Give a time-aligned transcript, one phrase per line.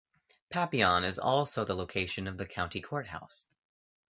[0.49, 3.45] Papillion is also the location of the county courthouse.